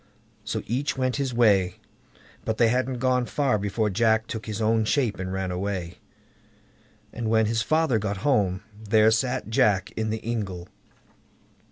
[0.43, 1.75] So each went his way;
[2.43, 5.99] but they hadn't gone far before Jack took his own shape and ran away,
[7.13, 10.67] and when his father got home, there sat Jack in the ingle.